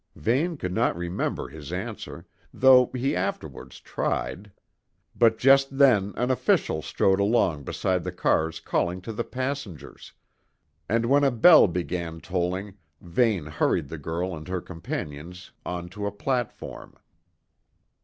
Vane 0.15 0.57
could 0.57 0.73
not 0.73 0.97
remember 0.97 1.47
his 1.47 1.71
answer, 1.71 2.25
though 2.51 2.87
he 2.95 3.15
afterwards 3.15 3.79
tried; 3.79 4.51
but 5.15 5.37
just 5.37 5.77
then 5.77 6.11
an 6.17 6.31
official 6.31 6.81
strode 6.81 7.19
along 7.19 7.61
beside 7.65 8.03
the 8.03 8.11
cars 8.11 8.59
calling 8.59 8.99
to 9.01 9.13
the 9.13 9.23
passengers, 9.23 10.11
and 10.89 11.05
when 11.05 11.23
a 11.23 11.29
bell 11.29 11.67
began 11.67 12.19
tolling 12.19 12.79
Vane 12.99 13.45
hurried 13.45 13.89
the 13.89 13.99
girl 13.99 14.35
and 14.35 14.47
her 14.47 14.59
companions 14.59 15.51
on 15.67 15.87
to 15.89 16.07
a 16.07 16.11
platform. 16.11 16.95